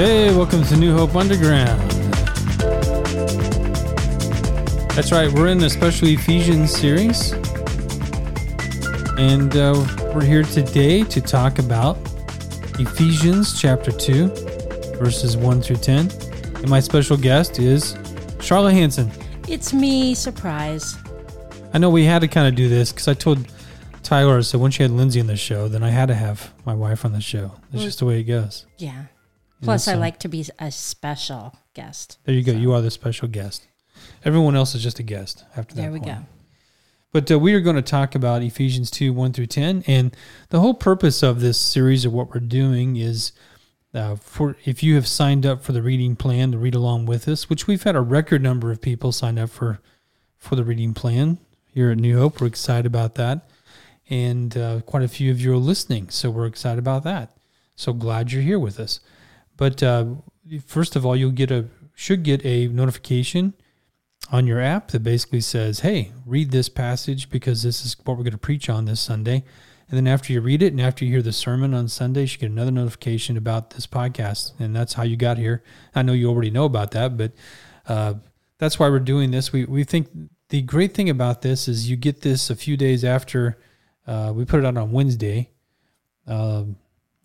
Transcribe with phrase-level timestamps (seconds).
[0.00, 1.78] Hey, welcome to New Hope Underground.
[4.92, 7.32] That's right, we're in a special Ephesians series.
[9.18, 9.74] And uh,
[10.14, 11.98] we're here today to talk about
[12.78, 14.28] Ephesians chapter 2,
[14.98, 16.10] verses 1 through 10.
[16.54, 17.98] And my special guest is
[18.40, 19.10] Charlotte Hanson.
[19.46, 20.96] It's me, surprise.
[21.72, 23.46] I know we had to kind of do this because I told
[24.02, 26.74] Tyler, so when she had Lindsay on the show, then I had to have my
[26.74, 27.52] wife on the show.
[27.68, 28.66] It's Well- just the way it goes.
[28.78, 29.04] Yeah.
[29.62, 32.18] Plus, I so- like to be a special guest.
[32.24, 32.52] There you go.
[32.52, 33.66] You are the special guest.
[34.24, 35.82] Everyone else is just a guest after that.
[35.82, 36.20] There we point.
[36.20, 36.26] go.
[37.12, 39.84] But uh, we are going to talk about Ephesians 2 1 through 10.
[39.86, 40.16] And
[40.48, 43.32] the whole purpose of this series of what we're doing is
[43.92, 47.26] uh, for if you have signed up for the reading plan to read along with
[47.28, 49.80] us, which we've had a record number of people sign up for
[50.38, 51.38] for the reading plan
[51.72, 52.40] here at New Hope.
[52.40, 53.48] We're excited about that.
[54.08, 56.08] And uh, quite a few of you are listening.
[56.10, 57.32] So we're excited about that.
[57.76, 59.00] So glad you're here with us.
[59.56, 60.06] But uh,
[60.66, 63.52] first of all, you'll get a should get a notification
[64.32, 68.24] on your app that basically says, "Hey, read this passage because this is what we're
[68.24, 69.44] going to preach on this Sunday."
[69.88, 72.26] And then after you read it and after you hear the sermon on Sunday, you
[72.28, 75.62] should get another notification about this podcast, and that's how you got here.
[75.94, 77.32] I know you already know about that, but
[77.86, 78.14] uh,
[78.58, 79.52] that's why we're doing this.
[79.52, 80.08] We we think
[80.50, 83.58] the great thing about this is you get this a few days after
[84.06, 85.50] uh, we put it out on Wednesday.
[86.26, 86.76] Um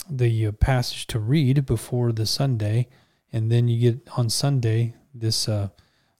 [0.09, 2.87] the uh, passage to read before the Sunday,
[3.31, 5.69] and then you get on Sunday this uh,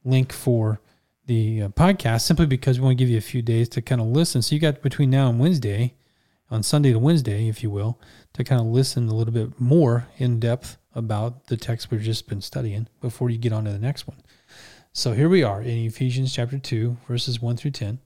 [0.03, 0.81] link for
[1.27, 4.01] the uh, podcast simply because we want to give you a few days to kind
[4.01, 4.41] of listen.
[4.41, 5.95] So you got between now and Wednesday,
[6.51, 7.99] on Sunday to Wednesday, if you will,
[8.33, 12.27] to kind of listen a little bit more in depth about the text we've just
[12.27, 14.17] been studying before you get on to the next one.
[14.97, 17.99] So here we are in Ephesians chapter 2, verses 1 through 10.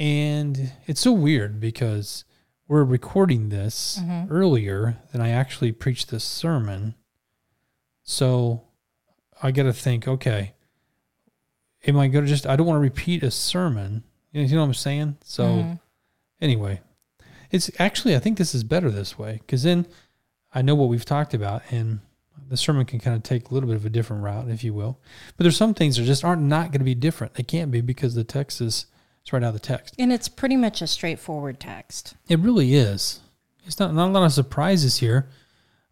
[0.00, 2.24] And it's so weird because
[2.66, 6.96] we're recording this earlier than I actually preached this sermon.
[8.02, 8.64] So
[9.40, 10.54] I got to think, okay,
[11.86, 14.02] am I going to just, I don't want to repeat a sermon.
[14.32, 15.18] You know, what I'm saying?
[15.22, 15.80] So Mhm.
[16.40, 16.80] anyway,
[17.52, 19.86] it's actually, I think this is better this way because then
[20.52, 22.00] I know what we've talked about and
[22.48, 24.74] the sermon can kind of take a little bit of a different route, if you
[24.74, 24.98] will.
[25.36, 27.34] But there's some things that just aren't not going to be different.
[27.34, 28.86] They can't be because the text is,
[29.22, 29.94] it's right out of the text.
[29.98, 32.14] And it's pretty much a straightforward text.
[32.28, 33.20] It really is.
[33.66, 35.28] It's not not a lot of surprises here,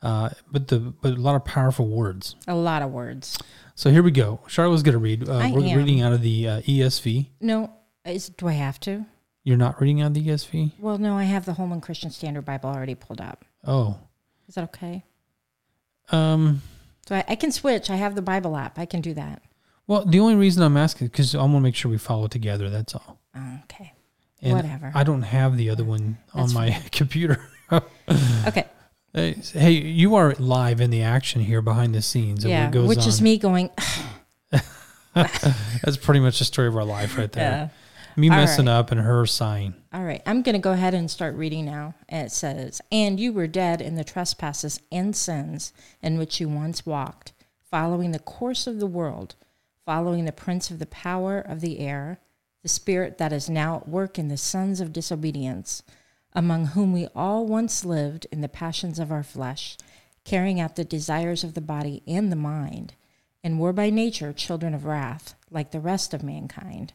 [0.00, 2.34] uh, but the but a lot of powerful words.
[2.48, 3.38] A lot of words.
[3.74, 4.40] So here we go.
[4.46, 5.28] Charlotte was going to read.
[5.28, 5.76] Uh, we're am.
[5.76, 7.26] reading out of the uh, ESV.
[7.42, 7.70] No,
[8.06, 9.04] is, do I have to?
[9.44, 10.72] You're not reading out of the ESV.
[10.78, 13.44] Well, no, I have the Holman Christian Standard Bible already pulled up.
[13.64, 13.98] Oh,
[14.48, 15.04] Is that okay?
[16.10, 16.62] Um.
[17.08, 17.88] So I, I can switch.
[17.88, 18.78] I have the Bible app.
[18.78, 19.40] I can do that.
[19.86, 22.68] Well, the only reason I'm asking because I want to make sure we follow together.
[22.68, 23.20] That's all.
[23.36, 23.92] Oh, okay.
[24.42, 24.90] And Whatever.
[24.94, 27.40] I don't have the other one on That's my computer.
[28.46, 28.64] Okay.
[29.12, 32.44] Hey, hey, you are live in the action here behind the scenes.
[32.44, 32.70] yeah.
[32.70, 33.70] Which is me going,
[35.14, 37.70] That's pretty much the story of our life right there.
[38.19, 38.72] Me All messing right.
[38.72, 39.75] up and her sighing.
[39.93, 41.94] All right, I'm going to go ahead and start reading now.
[42.09, 46.87] It says, And you were dead in the trespasses and sins in which you once
[46.87, 47.34] walked,
[47.71, 49.34] following the course of the world,
[49.84, 52.19] following the prince of the power of the air,
[52.62, 55.83] the spirit that is now at work in the sons of disobedience,
[56.33, 59.77] among whom we all once lived in the passions of our flesh,
[60.25, 62.94] carrying out the desires of the body and the mind,
[63.44, 66.94] and were by nature children of wrath, like the rest of mankind.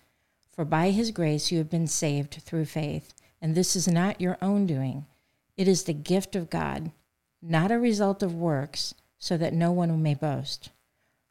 [0.51, 4.37] For by his grace you have been saved through faith, and this is not your
[4.41, 5.05] own doing.
[5.57, 6.91] It is the gift of God,
[7.41, 10.69] not a result of works, so that no one may boast.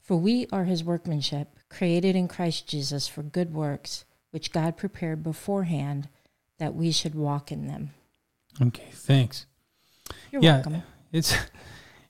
[0.00, 5.22] For we are his workmanship, created in Christ Jesus for good works, which God prepared
[5.22, 6.08] beforehand
[6.58, 7.90] that we should walk in them.
[8.60, 9.46] Okay, thanks.
[10.32, 10.54] You're Yeah.
[10.56, 10.82] welcome.
[11.12, 11.34] It's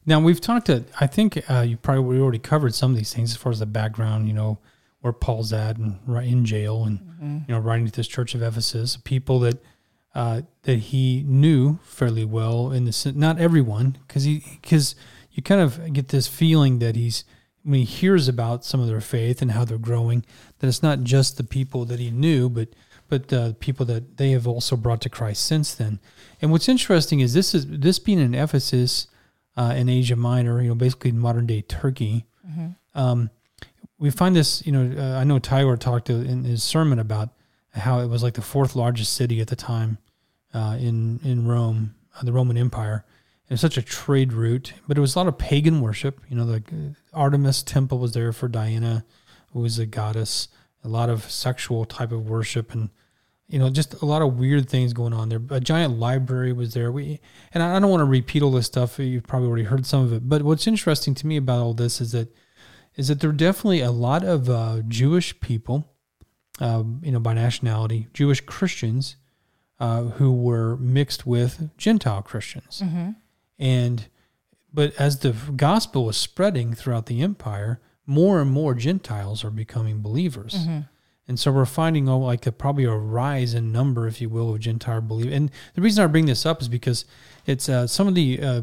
[0.06, 0.84] now we've talked to.
[1.00, 3.58] I think uh, you probably we already covered some of these things as far as
[3.58, 4.26] the background.
[4.28, 4.58] You know
[5.00, 7.00] where Paul's at and right in jail, and
[7.48, 9.62] you know writing to this church of Ephesus, people that
[10.14, 12.72] uh, that he knew fairly well.
[12.72, 14.94] In the not everyone, because he because
[15.32, 17.24] you kind of get this feeling that he's
[17.62, 20.24] when he hears about some of their faith and how they're growing,
[20.58, 22.68] that it's not just the people that he knew, but
[23.08, 25.98] but uh, people that they have also brought to Christ since then.
[26.40, 29.08] And what's interesting is this is this being in Ephesus
[29.56, 32.26] uh, in Asia Minor, you know, basically modern day Turkey.
[32.94, 33.30] Um,
[34.00, 37.28] we find this, you know, uh, I know Tyler talked in his sermon about
[37.74, 39.98] how it was like the fourth largest city at the time
[40.52, 43.04] uh, in in Rome, uh, the Roman Empire.
[43.48, 46.20] It was such a trade route, but it was a lot of pagan worship.
[46.28, 49.04] You know, the uh, Artemis temple was there for Diana,
[49.52, 50.48] who was a goddess.
[50.82, 52.88] A lot of sexual type of worship, and
[53.48, 55.42] you know, just a lot of weird things going on there.
[55.50, 56.90] A giant library was there.
[56.90, 57.20] We
[57.52, 58.98] and I I don't want to repeat all this stuff.
[58.98, 60.26] You've probably already heard some of it.
[60.26, 62.34] But what's interesting to me about all this is that
[62.96, 65.88] is that there are definitely a lot of uh, Jewish people,
[66.60, 69.16] um, you know, by nationality, Jewish Christians,
[69.78, 72.82] uh, who were mixed with Gentile Christians,
[73.58, 74.06] and
[74.72, 80.00] but as the gospel was spreading throughout the empire, more and more Gentiles are becoming
[80.02, 80.54] believers.
[81.26, 84.52] And so we're finding oh, like a, probably a rise in number, if you will,
[84.52, 85.32] of Gentile believers.
[85.32, 87.04] And the reason I bring this up is because
[87.46, 88.62] it's uh, some of the uh,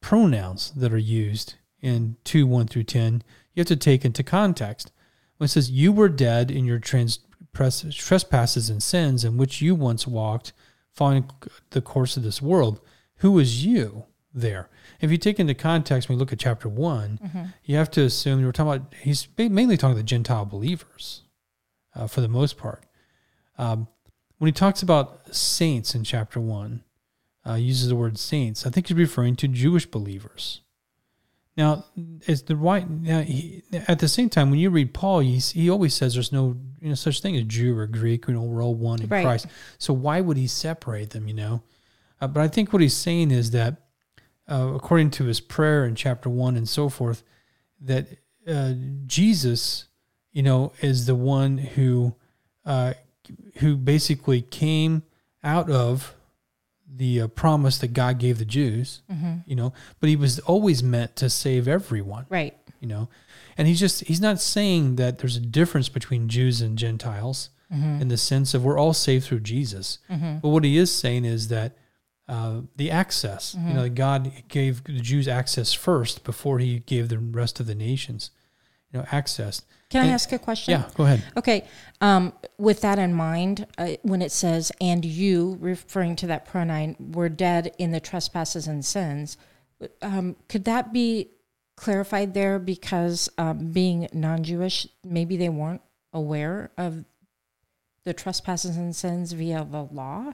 [0.00, 3.22] pronouns that are used in 2 1 through 10,
[3.54, 4.92] you have to take into context.
[5.36, 7.20] When it says, You were dead in your trans-
[7.52, 10.52] press- trespasses and sins in which you once walked,
[10.92, 11.30] following
[11.70, 12.80] the course of this world,
[13.16, 14.04] who was you
[14.34, 14.68] there?
[15.00, 18.44] If you take into context, when we look at chapter one, you have to assume
[18.44, 21.22] we're talking about, he's mainly talking to Gentile believers
[21.94, 22.84] uh, for the most part.
[23.58, 23.88] Um,
[24.38, 26.82] when he talks about saints in chapter one,
[27.46, 30.60] uh, uses the word saints, I think he's referring to Jewish believers.
[31.56, 31.84] Now,
[32.26, 33.20] is the right now?
[33.20, 36.56] He, at the same time, when you read Paul, he, he always says there's no
[36.80, 38.26] you know such thing as Jew or Greek.
[38.26, 39.22] You know, we're all one in Right.
[39.24, 39.46] Christ.
[39.78, 41.28] So why would he separate them?
[41.28, 41.62] You know,
[42.20, 43.82] uh, but I think what he's saying is that,
[44.50, 47.22] uh, according to his prayer in chapter one and so forth,
[47.82, 48.06] that
[48.48, 48.72] uh,
[49.06, 49.86] Jesus,
[50.32, 52.14] you know, is the one who,
[52.64, 52.94] uh,
[53.56, 55.02] who basically came
[55.44, 56.14] out of
[56.94, 59.02] the uh, promise that God gave the Jews,
[59.46, 62.56] you know, but he was always meant to save everyone, Right.
[62.80, 63.08] you know,
[63.56, 68.08] and he's just, he's not saying that there's a difference between Jews and Gentiles in
[68.08, 69.98] the sense of we're all saved through Jesus.
[70.42, 71.76] But what he is saying is that
[72.28, 77.18] uh, the access, you know, God gave the Jews access first before he gave the
[77.18, 78.30] rest of the nations,
[78.92, 79.62] you know, access.
[79.92, 80.72] Can I ask a question?
[80.72, 81.22] Yeah, go ahead.
[81.36, 81.64] Okay.
[82.00, 86.96] Um, with that in mind, uh, when it says, and you, referring to that pronoun,
[86.98, 89.36] were dead in the trespasses and sins,
[90.00, 91.30] um, could that be
[91.76, 97.04] clarified there because um, being non Jewish, maybe they weren't aware of
[98.04, 100.32] the trespasses and sins via the law?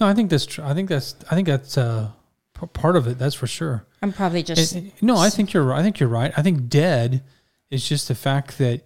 [0.00, 0.64] No, I think that's true.
[0.64, 2.10] I think that's, I think that's uh,
[2.58, 3.18] p- part of it.
[3.18, 3.86] That's for sure.
[4.02, 4.74] I'm probably just.
[4.74, 5.78] And- no, I think you're right.
[5.78, 6.32] I think you're right.
[6.36, 7.22] I think dead
[7.70, 8.82] is just the fact that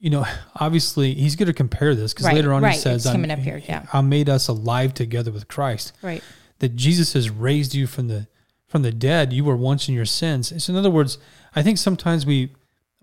[0.00, 0.26] you know,
[0.56, 2.72] obviously he's going to compare this because Right, later on right.
[2.74, 3.86] he says, It's coming I'm- up here, yeah.
[3.92, 6.22] I made us alive together with Christ." right.
[6.58, 8.26] That Jesus has raised you from the
[8.66, 9.32] from the dead.
[9.32, 10.52] You were once in your sins.
[10.64, 11.18] So in other words,
[11.54, 12.50] I think sometimes we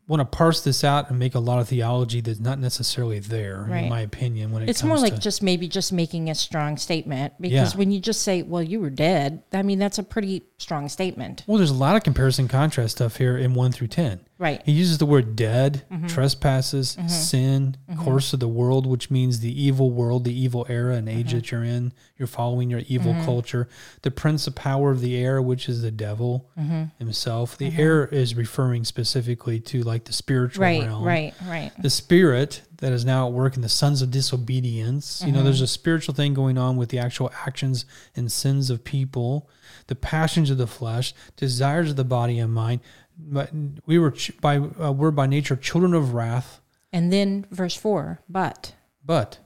[0.08, 3.68] want to parse this out and make a lot of theology that's not necessarily there,
[3.70, 3.84] Right.
[3.84, 4.52] in my opinion.
[4.52, 7.78] When it It's more like to, just maybe just making a strong statement because Yeah.
[7.78, 11.44] when you just say, well, you were dead, I mean, that's a pretty strong statement.
[11.47, 14.19] well, there's a lot of comparison contrast stuff here in one through ten.
[14.38, 14.61] Right.
[14.65, 16.07] He uses the word dead, Mm-hmm.
[16.07, 21.07] trespasses, sin, course of the world, which means the evil world, the evil era and
[21.07, 21.17] Mm-hmm.
[21.19, 21.91] age that you're in.
[22.17, 23.68] You're following your evil culture.
[24.04, 26.83] The prince of power of the air, which is the devil Mm-hmm.
[26.99, 27.57] himself.
[27.57, 30.83] The air is referring specifically to like the spiritual Right.
[30.83, 31.04] realm.
[31.04, 31.33] Right.
[31.45, 31.71] Right.
[31.81, 35.21] The spirit that is now at work in the sons of disobedience.
[35.26, 35.45] You know, Mm-hmm.
[35.45, 39.50] there's a spiritual thing going on with the actual actions and sins of people,
[39.88, 42.81] the passions of the flesh, desires of the body and mind.
[43.18, 43.52] But
[43.86, 46.62] we were ch- by uh, we're by nature children of wrath.
[46.94, 48.74] And then verse four, but.
[49.06, 49.40] But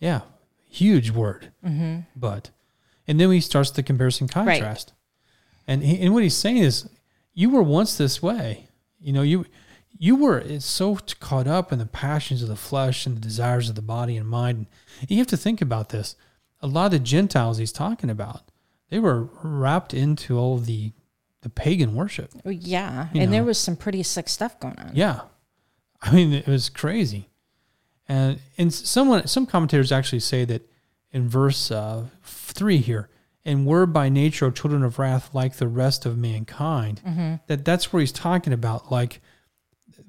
[0.00, 0.20] yeah,
[0.66, 1.52] huge word.
[1.64, 2.00] Mm-hmm.
[2.16, 2.50] But
[3.06, 4.92] and then he starts the comparison contrast,
[5.66, 6.88] and he, and what he's saying is,
[7.34, 8.68] you were once this way.
[9.00, 9.44] You know you.
[9.98, 13.74] You were so caught up in the passions of the flesh and the desires of
[13.74, 14.66] the body and mind.
[15.00, 16.14] And you have to think about this.
[16.60, 18.42] A lot of the Gentiles he's talking about,
[18.90, 20.92] they were wrapped into all the
[21.42, 22.32] the pagan worship.
[22.44, 23.08] Yeah.
[23.12, 24.90] You and there was some pretty sick stuff going on.
[24.94, 25.20] Yeah,
[26.02, 27.28] I mean it was crazy,
[28.08, 30.68] and and someone some commentators actually say that
[31.12, 33.08] in verse uh, three here,
[33.44, 37.00] and we're by nature children of wrath like the rest of mankind.
[37.46, 39.20] That that's where he's talking about like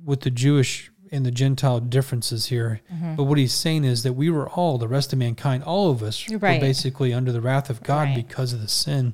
[0.10, 2.82] with the Jewish and the Gentile differences here.
[3.16, 6.04] But what he's saying is that we were all the rest of mankind, all of
[6.04, 6.42] us Right.
[6.42, 8.16] were basically under the wrath of God Right.
[8.16, 9.14] because of the sin.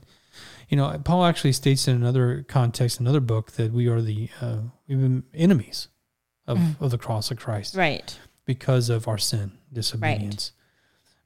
[0.69, 4.57] You know, Paul actually states in another context, another book, that we are the uh,
[4.87, 5.89] we've been enemies
[6.47, 8.17] of, of the cross of Christ Right.
[8.45, 10.51] because of our sin, disobedience.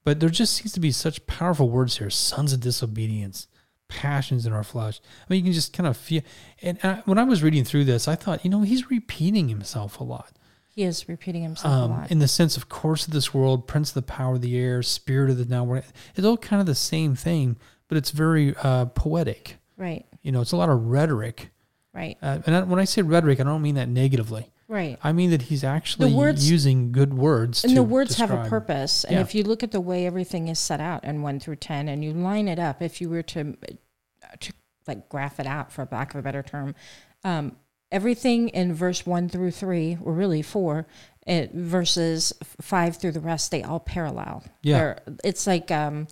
[0.04, 3.48] But there just seems to be such powerful words here: sons of disobedience,
[3.90, 5.02] passions in our flesh.
[5.04, 6.22] I mean, you can just kind of feel.
[6.62, 10.00] And I, when I was reading through this, I thought, you know, he's repeating himself
[10.00, 10.32] a lot.
[10.70, 12.12] He is repeating himself Um, a lot.
[12.12, 14.82] in the sense of course of this world, prince of the power of the air,
[14.82, 15.74] spirit of the now.
[16.16, 17.58] It's all kind of the same thing,
[17.90, 19.58] but it's very uh, poetic.
[19.76, 20.06] right.
[20.22, 21.50] You know, it's a lot of rhetoric.
[21.94, 22.18] Right.
[22.22, 24.52] Uh, and I, when I say rhetoric, I don't mean that negatively.
[24.70, 25.00] Right.
[25.04, 27.64] I mean that he's actually words- using good words.
[27.64, 29.04] And to the words have a purpose.
[29.04, 29.22] And Yeah.
[29.22, 32.06] if you look at the way everything is set out in 1 through 10 and
[32.06, 33.58] you line it up, if you were to,
[34.40, 34.54] to
[34.88, 36.76] like graph it out, for lack of a better term,
[37.24, 37.56] um,
[37.92, 40.86] everything in verse 1 through 3, or really 4,
[41.26, 44.44] it, verses 5 through the rest, they all parallel.
[44.62, 44.78] Yeah.
[44.78, 46.08] They're- It's like, um,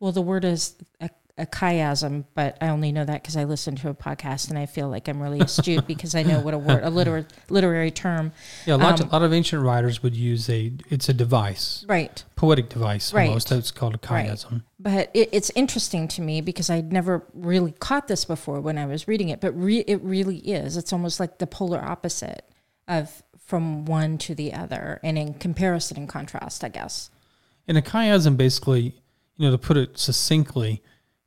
[0.00, 1.08] well, the word is a,
[1.38, 4.66] a chiasm, but I only know that because I listen to a podcast and I
[4.66, 8.32] feel like I'm really astute because I know what a word, a literary, literary term.
[8.66, 10.72] Yeah, a lot, Um, a lot of ancient writers would use a.
[10.90, 12.22] It's a device, Right.
[12.36, 13.28] poetic device Right.
[13.28, 13.48] almost.
[13.48, 14.28] That's called a Right.
[14.28, 14.62] chiasm.
[14.78, 18.84] But it, it's interesting to me because I'd never really caught this before when I
[18.84, 19.40] was reading it.
[19.40, 20.76] But re, it really is.
[20.76, 22.44] It's almost like the polar opposite
[22.86, 27.10] of from one to the other, and in comparison and contrast, I guess.
[27.66, 28.96] And a chiasm, basically,
[29.36, 30.82] you know, to put it succinctly,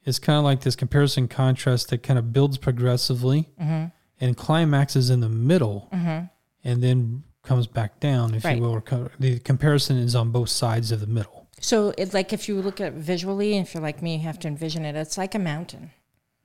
[0.06, 3.86] is kind of like this comparison contrast that kind of builds progressively Mm-hmm.
[4.22, 8.56] and climaxes in the middle, and then comes back down, if Right.
[8.58, 8.72] you will.
[8.72, 11.48] Or co- the comparison is on both sides of the middle.
[11.60, 14.40] So it's like if you look at it visually, if you're like me, you have
[14.40, 14.96] to envision it.
[14.96, 15.92] It's like a mountain,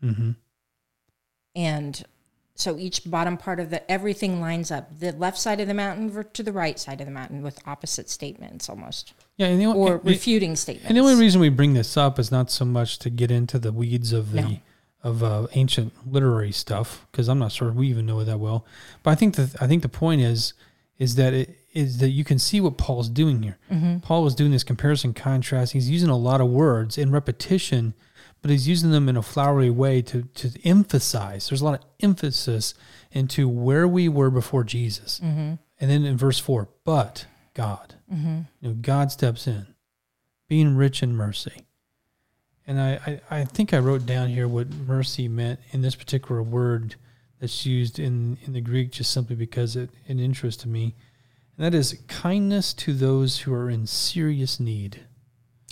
[0.00, 0.30] hmm
[1.56, 2.04] and
[2.54, 4.98] so each bottom part of the everything lines up.
[4.98, 8.10] The left side of the mountain to the right side of the mountain with opposite
[8.10, 10.88] statements, almost Yeah, and the, o- or and- refuting statements.
[10.88, 13.58] And the only reason we bring this up is not so much to get into
[13.58, 14.56] the weeds of the No.
[15.02, 18.66] of uh, ancient literary stuff because I'm not sure we even know it that well.
[19.02, 20.52] But I think the I think the point is
[20.98, 23.56] is that it is that you can see what Paul's doing here.
[24.02, 25.72] Paul was doing this comparison contrast.
[25.72, 27.94] He's using a lot of words in repetition,
[28.42, 31.48] but he's using them in a flowery way to to emphasize.
[31.48, 32.74] There's a lot of emphasis
[33.12, 35.20] into where we were before Jesus.
[35.22, 35.54] Mm-hmm.
[35.80, 38.40] And then in verse four, but God, mm-hmm.
[38.60, 39.74] you know, God steps in
[40.48, 41.66] being rich in mercy.
[42.66, 46.42] And I, I, I think I wrote down here what mercy meant in this particular
[46.42, 46.94] word
[47.40, 50.94] that's used in, in the Greek just simply because it, it interested me.
[51.56, 55.00] And that is kindness to those who are in serious need.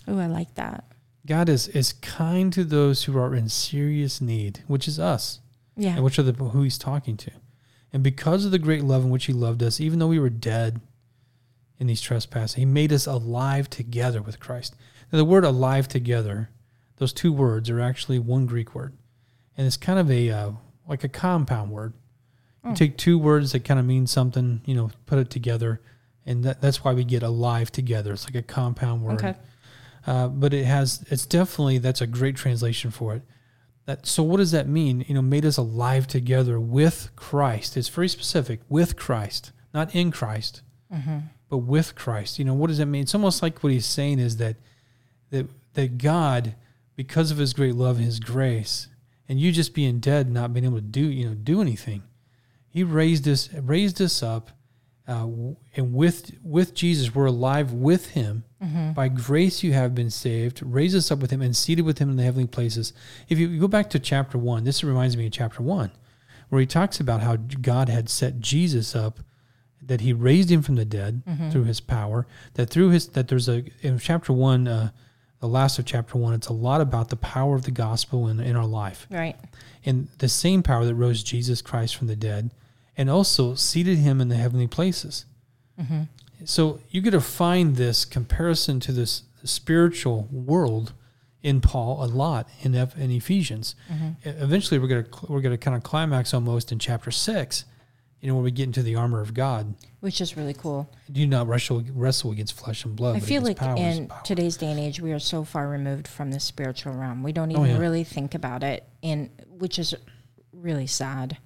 [0.07, 0.85] Oh, I like that.
[1.29, 5.41] God is, is kind to those who are in serious need, which is us,
[5.77, 5.95] Yeah.
[5.95, 7.31] and which are the who he's talking to.
[7.93, 10.31] And because of the great love in which he loved us, even though we were
[10.31, 10.81] dead
[11.79, 14.75] in these trespasses, he made us alive together with Christ.
[15.13, 16.49] Now, the word alive together,
[16.97, 18.95] those two words are actually one Greek word.
[19.57, 20.51] And it's kind of a uh,
[20.87, 21.93] like a compound word.
[22.65, 25.81] You take two words that kind of mean something, you know, put it together,
[26.27, 28.13] and that, that's why we get alive together.
[28.13, 29.15] It's like a compound word.
[29.15, 29.35] Okay.
[30.07, 33.23] Uh, but it has it's definitely that's a great translation for it.
[33.87, 35.05] That so what does that mean?
[35.09, 37.77] You know, made us alive together with Christ.
[37.77, 40.63] It's very specific with Christ, not in Christ,
[41.49, 42.39] but with Christ.
[42.39, 43.03] You know, what does that mean?
[43.03, 44.57] It's almost like what he's saying is that
[45.31, 46.55] that that God,
[46.97, 48.89] because of His great love and His grace,
[49.29, 52.03] and you just being dead, not being able to do you know do anything,
[52.69, 54.51] He raised us raised us up,
[55.09, 55.27] uh,
[55.77, 58.45] and with with Jesus we're alive with Him.
[58.95, 60.61] By grace you have been saved.
[60.65, 62.93] Raise us up with Him and seated with Him in the heavenly places.
[63.29, 65.93] If you go back to chapter one, this reminds me of chapter one,
[66.49, 69.21] where he talks about how God had set Jesus up
[69.81, 73.49] that he raised him from the dead through his power that through his that there's
[73.49, 74.91] a in chapter one uh,
[75.41, 78.41] the last of chapter one it's a lot about the power of the gospel in,
[78.41, 79.37] in our life Right.
[79.87, 82.51] and the same power that rose jesus christ from the dead
[82.99, 85.25] and also seated him in the heavenly places
[85.81, 86.03] mm-hmm.
[86.45, 90.93] so you get to find this comparison to this spiritual world
[91.43, 94.09] in paul a lot in, in ephesians mm-hmm.
[94.29, 97.65] E- eventually we're going to we're going to kind of climax almost in chapter 6
[98.21, 100.91] you know when we get into the armor of god Which is really cool.
[101.11, 103.15] do not wrestle wrestle against flesh and blood.
[103.17, 106.33] I feel like powers, in today's day and age, we are so far removed from
[106.33, 107.23] the spiritual realm.
[107.23, 107.79] We don't Oh, even yeah.
[107.79, 109.95] really think about it, in which is
[110.53, 111.39] really sad.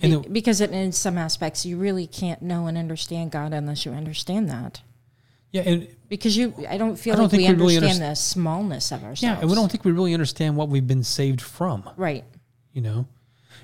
[0.00, 3.84] And Be- because it, in some aspects, you really can't know and understand God unless
[3.84, 4.80] you understand that.
[5.52, 8.14] yeah, and Because you, I don't feel I don't like we we really understand the
[8.14, 9.22] smallness of ourselves.
[9.22, 11.88] yeah, and we don't think we really understand what we've been saved from.
[11.96, 12.24] Right.
[12.72, 13.06] You know,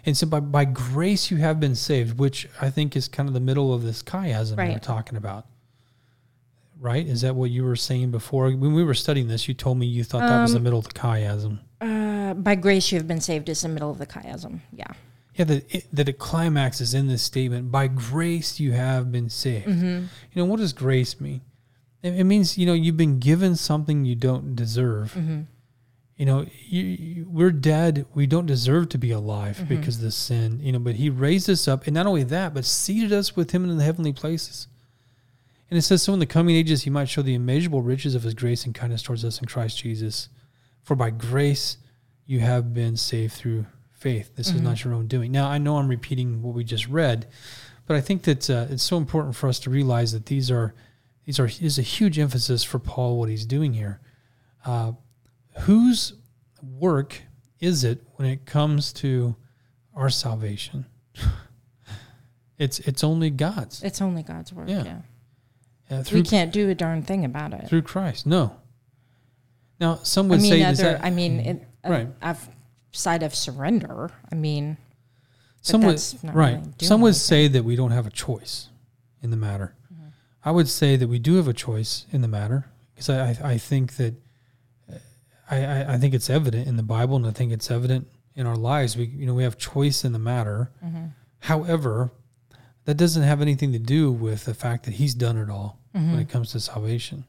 [0.06, 3.32] and so by by grace you have been saved, which I think is kind of
[3.34, 5.46] the middle of this chiasm we're talking about.
[6.80, 7.06] Right?
[7.06, 9.46] Is that what you were saying before when we were studying this?
[9.48, 11.60] You told me you thought that was the Um, middle of the chiasm.
[11.80, 14.60] Uh, by grace, you have been saved is the middle of the chiasm.
[14.72, 14.88] Yeah.
[15.34, 17.72] Yeah, that it, that it climaxes in this statement.
[17.72, 19.66] By grace you have been saved.
[19.66, 19.86] Mm-hmm.
[19.86, 21.40] You know what does grace mean?
[22.02, 25.12] It, it means you know you've been given something you don't deserve.
[25.14, 25.40] Mm-hmm.
[26.16, 28.06] You know, you, you, we're dead.
[28.14, 29.66] We don't deserve to be alive Mhm.
[29.68, 30.60] because of the sin.
[30.62, 33.50] You know, but He raised us up, and not only that, but seated us with
[33.50, 34.68] Him in the heavenly places.
[35.68, 38.22] And it says, so in the coming ages, He might show the immeasurable riches of
[38.22, 40.28] His grace and kindness towards us in Christ Jesus.
[40.84, 41.78] For by grace
[42.26, 43.66] you have been saved through
[44.04, 44.36] faith.
[44.36, 44.64] This is Mhm.
[44.64, 45.32] not your own doing.
[45.32, 47.26] Now, I know I'm repeating what we just read,
[47.86, 50.74] but I think that uh, it's so important for us to realize that these are
[51.24, 54.00] these are is a huge emphasis for Paul what he's doing here.
[54.66, 54.92] Uh,
[55.60, 56.12] whose
[56.62, 57.22] work
[57.60, 59.36] is it when it comes to
[59.94, 60.84] our salvation?
[62.58, 64.68] it's it's only God's It's only God's work.
[64.68, 64.84] Yeah.
[65.90, 65.98] Yeah.
[65.98, 67.68] uh, We can't do a darn thing about it.
[67.68, 68.26] through Christ.
[68.26, 68.56] No.
[69.80, 72.08] Now, some I would mean, say other, that I mean, it, uh, Right.
[72.22, 72.48] I've
[72.94, 74.10] side of surrender.
[74.30, 74.76] I mean,
[75.60, 76.56] some would that's not right.
[76.58, 77.18] really some would anything.
[77.20, 78.68] say that we don't have a choice
[79.22, 79.74] in the matter.
[79.92, 80.08] Mm-hmm.
[80.44, 83.38] I would say that we do have a choice in the matter because I, I
[83.52, 84.14] I think that
[85.50, 88.46] I, I I think it's evident in the Bible and I think it's evident in
[88.46, 88.96] our lives.
[88.96, 90.70] We you know we have choice in the matter.
[90.84, 91.06] Mm-hmm.
[91.40, 92.10] However,
[92.84, 96.16] that doesn't have anything to do with the fact that He's done it all when
[96.16, 96.20] Mhm.
[96.22, 97.24] it comes to salvation.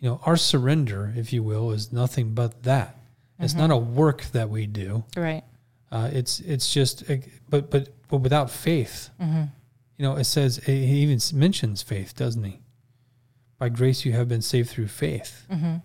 [0.00, 2.96] You know, our surrender, if you will, is nothing but that.
[3.40, 3.60] It's Mm-hmm.
[3.68, 5.04] not a work that we do.
[5.16, 5.44] right.
[5.90, 7.16] Uh, it's it's just, uh,
[7.48, 9.44] but but but without faith, Mm-hmm.
[9.96, 12.60] you know, it says he even mentions faith, doesn't he?
[13.58, 15.76] By grace you have been saved through faith, Mm-hmm.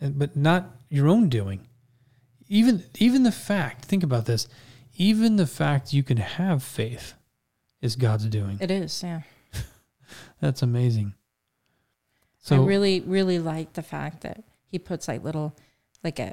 [0.00, 1.68] and, but not your own doing.
[2.48, 4.48] Even even the fact, think about this,
[4.96, 7.14] even the fact you can have faith
[7.80, 8.58] is God's doing.
[8.60, 9.02] It is.
[9.04, 9.20] Yeah.
[10.40, 11.14] That's amazing.
[12.40, 15.54] So I really, really like the fact that he puts like little,
[16.02, 16.32] like a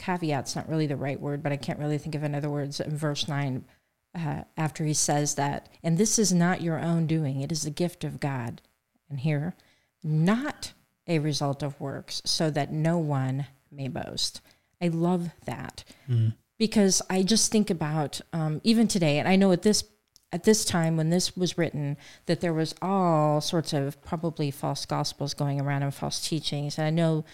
[0.00, 2.96] caveat's not really the right word, but I can't really think of another words in
[2.96, 3.64] verse nine.
[4.12, 7.70] Uh, after he says that, and this is not your own doing; it is the
[7.70, 8.60] gift of God.
[9.08, 9.54] And here,
[10.02, 10.72] not
[11.06, 14.40] a result of works, so that no one may boast.
[14.82, 19.52] I love that mm, because I just think about um, even today, and I know
[19.52, 19.84] at this
[20.32, 24.86] at this time when this was written that there was all sorts of probably false
[24.86, 27.24] gospels going around and false teachings, and I know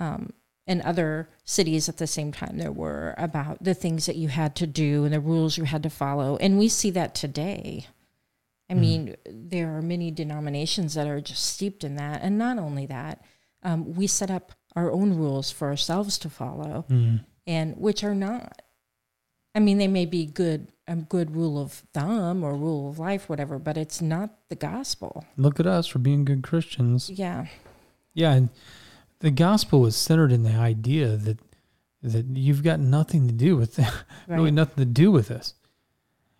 [0.00, 0.32] um,
[0.66, 4.56] in other cities at the same time there were about the things that you had
[4.56, 7.86] to do and the rules you had to follow, and we see that today.
[8.68, 8.80] I Mhm.
[8.80, 13.22] mean, there are many denominations that are just steeped in that, and not only that,
[13.62, 18.14] um, we set up our own rules for ourselves to follow mm, and which are
[18.14, 18.60] not
[19.54, 23.26] i mean they may be good a good rule of thumb or rule of life
[23.30, 27.08] whatever but it's not the gospel look at us for being good Christians.
[27.08, 27.46] yeah
[28.12, 28.50] Yeah, and
[29.20, 31.38] the gospel is centered in the idea that
[32.02, 33.92] that you've got nothing to do with right
[34.28, 35.54] really nothing to do with this.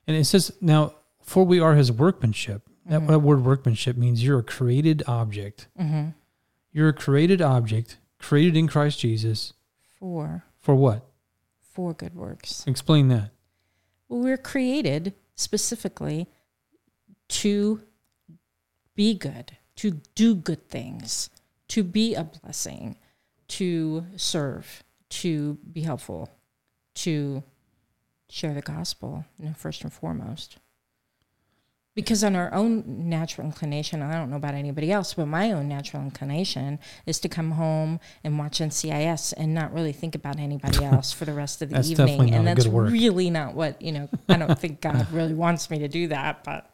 [0.07, 2.63] And it says now, for we are His workmanship.
[2.87, 3.09] That, Mhm.
[3.09, 5.67] that word workmanship means you're a created object.
[5.79, 6.11] mm-hmm.
[6.73, 9.55] You're a created object, created in Christ Jesus.
[9.99, 11.09] for For what?
[11.63, 13.31] for good works Explain that.
[14.09, 16.27] well we're created specifically
[17.29, 17.83] to
[18.95, 21.29] be good to do good things
[21.69, 22.97] to be a blessing
[23.49, 26.29] to serve to be helpful
[26.95, 27.43] to
[28.29, 30.59] share the gospel you know, first and foremost.
[31.95, 35.67] Because on our own natural inclination i don't know about anybody else but my own
[35.67, 40.85] natural inclination is to come home and watch ncis and not really think about anybody
[40.93, 42.35] else for the rest of the That's evening.
[42.35, 45.89] and that's really not what you know i don't think god really wants me to
[45.89, 46.71] do that but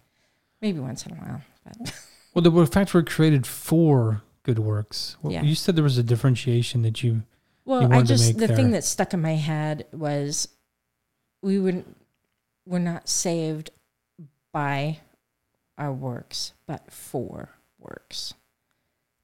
[0.61, 1.95] maybe once in a while but
[2.35, 5.17] Well, the fact we're created for good works.
[5.23, 5.43] Well, Yeah.
[5.43, 7.23] You said there was a differentiation that you.
[7.65, 8.57] Well, you I just make the there.
[8.57, 10.49] thing that stuck in my head was
[11.43, 11.97] we wouldn't
[12.67, 13.71] we're not saved
[14.53, 14.99] by
[15.79, 18.35] our works, but for works.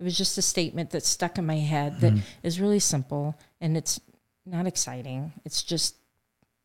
[0.01, 2.23] It was just a statement that stuck in my head that Mhm.
[2.43, 4.01] is really simple and it's
[4.47, 5.33] not exciting.
[5.45, 5.97] It's just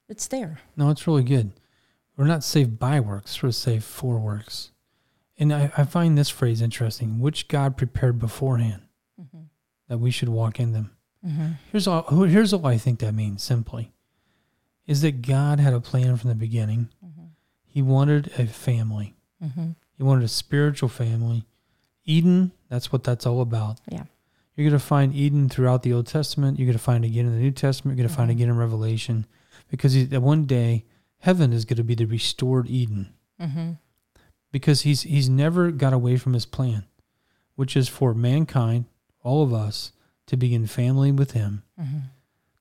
[0.10, 0.60] it's there.
[0.76, 1.52] No, it's really good.
[2.18, 4.70] We're not saved by works, we're saved for works.
[5.38, 8.82] And I, I find this phrase interesting which God prepared beforehand
[9.22, 9.44] Mm-hmm.
[9.90, 10.92] that we should walk in them.
[11.26, 11.48] Mm-hmm.
[11.72, 13.92] Here's all, here's all I think that means simply
[14.88, 16.90] is that God had a plan from the beginning.
[17.06, 17.26] Mm-hmm.
[17.66, 19.70] He wanted a family, Mm-hmm.
[19.96, 21.46] He wanted a spiritual family.
[22.06, 23.80] Eden, that's what that's all about.
[23.90, 24.04] Yeah.
[24.56, 26.58] You're going to find Eden throughout the Old Testament.
[26.60, 27.98] You're going to find it again in the New Testament.
[27.98, 28.38] You're going to find it Mhm.
[28.38, 29.26] again in Revelation
[29.70, 30.86] because that one day
[31.20, 33.72] heaven is going to be the restored Eden Mm-hmm.
[34.54, 36.86] Because he's he's never got away from his plan,
[37.56, 38.86] which is for mankind,
[39.22, 39.92] all of us,
[40.28, 41.98] to be in family with him, Mm-hmm.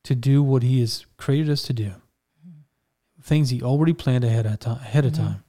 [0.03, 1.93] to do what he has created us to do.
[3.23, 5.17] Things he already planned ahead of time, ahead of Mhm.
[5.17, 5.45] time.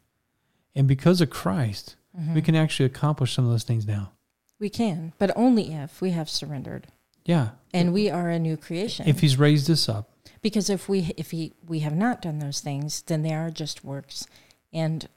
[0.76, 2.36] And because of Christ, Mm-hmm.
[2.36, 4.12] we can actually accomplish some of those things now.
[4.60, 6.88] We can, but only if we have surrendered
[7.26, 7.52] Yeah.
[7.74, 9.08] and we are a new creation.
[9.08, 10.10] If he's raised us up.
[10.42, 13.84] because if we if he we have not done those things, then they are just
[13.86, 14.28] works.
[14.74, 15.08] And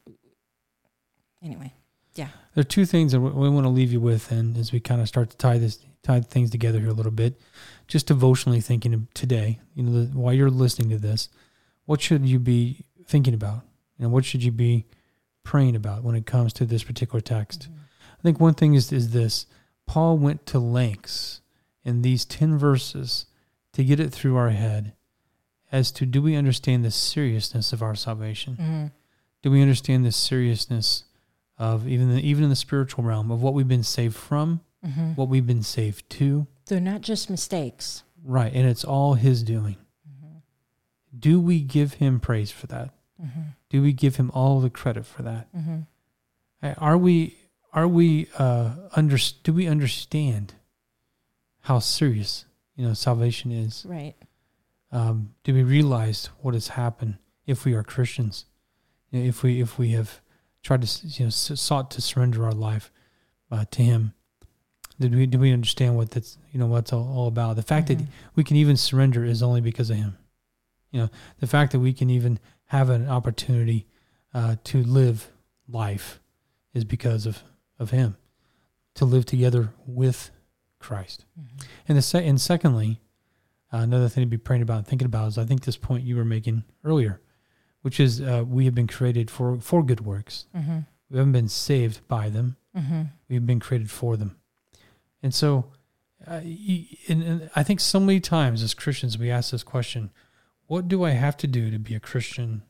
[1.47, 1.73] anyway,
[2.15, 2.29] yeah.
[2.55, 5.01] There are two things that we want to leave you with, and as we kind
[5.01, 7.41] of start to tie this, tie things together here a little bit,
[7.87, 11.29] just devotionally thinking of today, you know, the, while you're listening to this,
[11.85, 13.63] what should you be thinking about,
[13.99, 14.87] and what should you be
[15.45, 17.69] praying about when it comes to this particular text?
[18.19, 19.47] I think one thing is is this:
[19.87, 21.41] Paul went to lengths
[21.85, 23.27] in these ten verses
[23.75, 24.95] to get it through our head
[25.71, 28.57] as to do we understand the seriousness of our salvation?
[28.57, 28.93] Mhm.
[29.43, 31.05] do we understand the seriousness
[31.59, 35.17] of even the, even in the spiritual realm of what we've been saved from, Mhm.
[35.17, 38.03] what we've been saved to, They're not just mistakes.
[38.23, 38.53] right?
[38.53, 39.77] And it's all His doing.
[41.19, 42.93] Do we give Him praise for that?
[43.23, 43.55] Mhm.
[43.71, 45.51] Do we give Him all the credit for that?
[45.55, 45.87] Mhm.
[46.63, 47.37] Uh, Are we
[47.73, 50.55] are we uh, under do we understand
[51.61, 53.85] how serious you know salvation is?
[53.89, 54.15] Right.
[54.93, 58.45] um, do we realize what has happened if we are Christians?
[59.11, 60.21] You know, if we if we have
[60.67, 62.91] tried to you know sought to surrender our life
[63.51, 64.13] uh, to Him,
[64.99, 67.57] did we do we understand what that's you know what's all, all about?
[67.57, 68.07] The fact that Mhm.
[68.35, 70.17] we can even surrender is only because of Him.
[70.91, 73.87] You know, the fact that we can even have an opportunity
[74.35, 75.31] uh, to live
[75.69, 76.21] life
[76.75, 77.43] is because of
[77.79, 78.17] of Him.
[78.95, 80.31] To live together with
[80.79, 81.25] Christ.
[81.39, 81.67] Mhm.
[81.89, 83.01] And the se- and secondly,
[83.73, 86.05] uh, another thing to be praying about and thinking about is I think this point
[86.05, 87.21] you were making earlier,
[87.87, 90.47] which is uh, we have been created for for good works.
[90.53, 90.87] Mhm.
[91.09, 92.57] We haven't been saved by them.
[92.75, 93.11] Mhm.
[93.29, 94.31] We've been created for them.
[95.23, 95.49] And so,
[96.27, 96.41] uh,
[97.11, 100.11] and, and I think so many times as Christians we ask this question:
[100.67, 102.63] What do I have to do to be a Christian?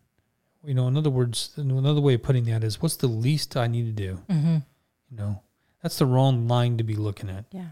[0.65, 3.69] You know, in other words, another way of putting that is, what's the least I
[3.69, 4.13] need to do?
[4.29, 4.65] Mhm.
[5.11, 5.41] You know,
[5.83, 7.45] that's the wrong line to be looking at.
[7.53, 7.71] Yeah.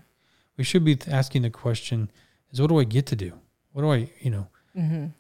[0.56, 2.10] We should be asking the question:
[2.52, 3.30] Is what do I get to do?
[3.72, 5.12] What do I, you know, Mhm.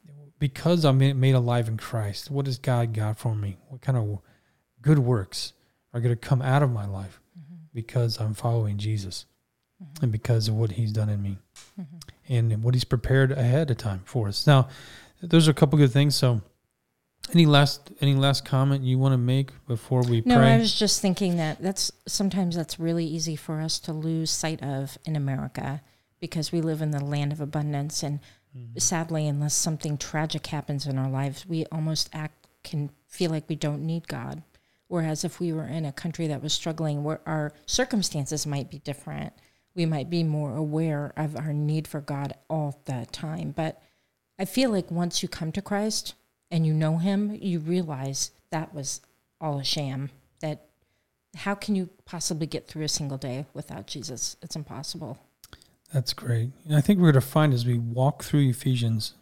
[0.44, 3.56] Because I'm made alive in Christ, what has God got for me?
[3.68, 4.18] What kind of
[4.82, 5.54] good works
[5.94, 7.18] are going to come out of my life
[7.72, 9.24] because I'm following Jesus
[10.02, 11.38] and because of what He's done in me
[11.80, 11.86] Mhm.
[12.28, 14.46] and what He's prepared ahead of time for us?
[14.46, 14.68] Now,
[15.22, 16.14] those are a couple good things.
[16.14, 16.42] So,
[17.32, 20.52] any last any last comment you want to make before we No, pray?
[20.56, 24.62] I was just thinking that that's sometimes that's really easy for us to lose sight
[24.62, 25.80] of in America
[26.20, 28.20] because we live in the land of abundance and
[28.56, 28.78] Mm-hmm.
[28.78, 33.56] sadly unless something tragic happens in our lives, we almost act can feel like we
[33.56, 34.42] don't need God.
[34.86, 38.78] Whereas if we were in a country that was struggling where our circumstances might be
[38.78, 39.32] different,
[39.74, 43.52] we might be more aware of our need for God all the time.
[43.56, 43.82] But
[44.38, 46.14] I feel like once you come to Christ
[46.50, 49.00] and you know him, you realize that was
[49.40, 50.10] all a sham.
[50.40, 50.66] That
[51.34, 54.36] how can you possibly get through a single day without Jesus?
[54.42, 55.18] It's impossible.
[55.94, 56.50] That's great.
[56.66, 59.14] And I think we're going to find as we walk through Ephesians,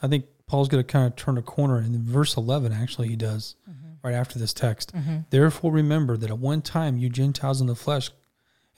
[0.00, 1.78] I think Paul's going to kind of turn a corner.
[1.78, 4.06] And in verse 11, actually, he does mm-hmm.
[4.06, 4.94] right after this text.
[4.94, 5.18] Mm-hmm.
[5.30, 8.12] Therefore, remember that at one time you Gentiles in the flesh,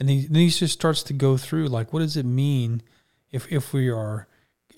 [0.01, 2.83] and he, then he just starts to go through like, what does it mean
[3.31, 4.27] if if we are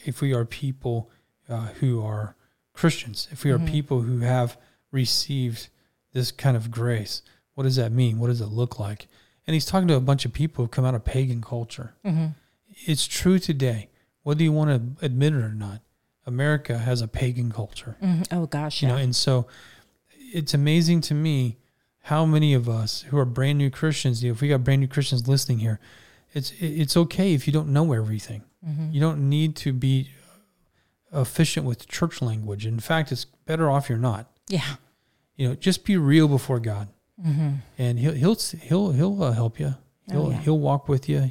[0.05, 1.09] if we are people
[1.49, 2.35] uh, who are
[2.73, 3.69] Christians, if we are mm-hmm.
[3.69, 4.59] people who have
[4.91, 5.69] received
[6.13, 7.23] this kind of grace,
[7.55, 8.19] what does that mean?
[8.19, 9.07] What does it look like?
[9.47, 11.95] And he's talking to a bunch of people who come out of pagan culture.
[12.85, 13.89] It's true today,
[14.23, 15.81] whether you want to admit it or not.
[16.27, 18.27] America has a pagan culture Mhm.
[18.33, 18.95] Oh gosh, you yeah.
[18.97, 19.47] know and so
[20.19, 21.57] it's amazing to me
[22.01, 24.81] how many of us who are brand new christians you know, if we got brand
[24.81, 25.79] new christians listening here
[26.35, 28.91] it's it's okay if you don't know everything Mm-hmm.
[28.91, 30.11] you don't need to be
[31.13, 34.77] efficient with church language in fact it's better off you're not yeah.
[35.37, 36.89] you know just be real before god
[37.25, 37.49] Mm-hmm.
[37.79, 39.75] and he'll he'll he'll he'll uh, help you
[40.11, 40.39] he'll Oh, yeah.
[40.41, 41.31] he'll walk with you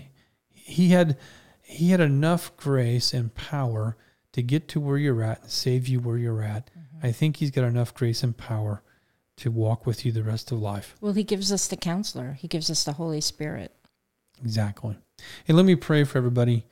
[0.67, 1.17] he had
[1.61, 3.95] he had enough grace and power
[4.33, 7.07] to get to where you're at and save you where you're at Mm-hmm.
[7.07, 8.81] i think he's got enough grace and power
[9.37, 12.33] to walk with you the rest of life Well, he gives us the counselor.
[12.33, 13.71] He gives us the Holy Spirit.
[14.41, 14.97] exactly
[15.47, 16.65] and let me pray for everybody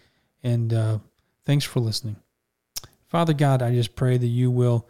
[0.43, 0.97] and uh,
[1.45, 2.15] thanks for listening
[3.07, 4.87] father god i just pray that you will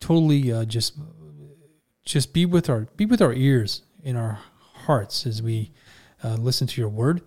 [0.00, 0.98] totally uh, just
[2.04, 4.40] just be with our be with our ears in our
[4.86, 5.70] hearts as we
[6.24, 7.22] uh, listen to your word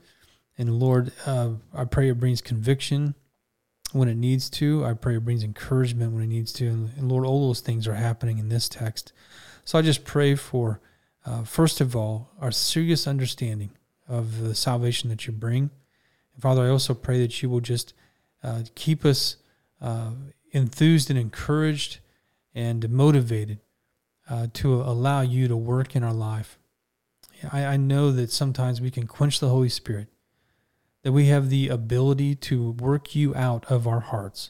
[0.58, 3.16] and lord uh, i pray it brings conviction
[3.96, 4.84] when it needs to.
[4.84, 6.68] I pray it brings encouragement when it needs to.
[6.68, 9.14] And, lord all those things are happening in this text.
[9.64, 10.82] So i just pray for
[11.26, 13.72] uh, first of all our serious understanding
[14.08, 15.70] of the salvation that you bring.
[16.34, 17.94] And father i also pray that you will just
[18.44, 19.38] uh, keep us
[19.82, 20.12] uh,
[20.52, 22.00] enthused and encouraged
[22.54, 23.60] and motivated
[24.30, 26.58] uh, to allow you to work in our life.
[27.52, 30.08] I, I know that sometimes we can quench the Holy Spirit,
[31.06, 34.50] that we have the ability to work you out of our hearts,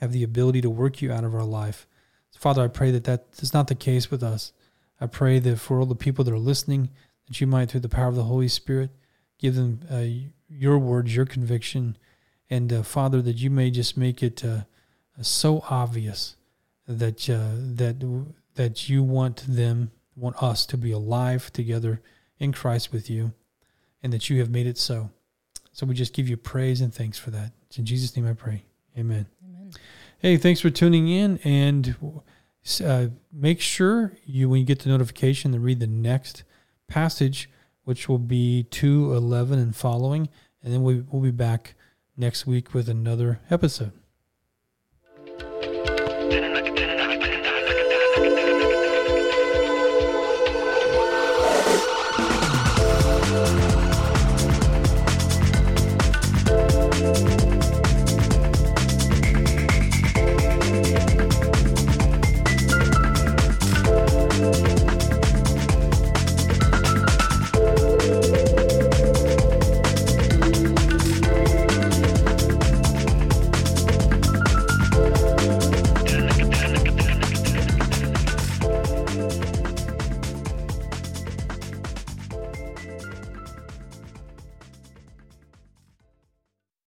[0.00, 1.86] have the ability to work you out of our life.
[2.36, 4.52] Father, I pray that that is not the case with us.
[5.00, 6.90] I pray that for all the people that are listening,
[7.28, 8.90] that you might, through the power of the Holy Spirit,
[9.38, 10.02] give them uh,
[10.48, 11.96] your words, your conviction,
[12.50, 14.62] and uh, Father, that you may just make it uh,
[15.22, 16.34] so obvious
[16.88, 18.26] that uh, that
[18.56, 22.02] that you want them, want us to be alive together
[22.40, 23.32] in Christ with you,
[24.02, 25.10] and that you have made it so.
[25.74, 27.50] So we just give you praise and thanks for that.
[27.66, 28.64] It's in Jesus' name I pray.
[28.96, 29.26] Amen.
[29.44, 29.72] Amen.
[30.20, 31.96] Hey, thanks for tuning in, and
[32.82, 36.44] uh, make sure you, when you get the notification, to read the next
[36.86, 37.50] passage,
[37.82, 40.28] which will be two eleven and following,
[40.62, 41.74] and then we, we'll be back
[42.16, 43.92] next week with another episode.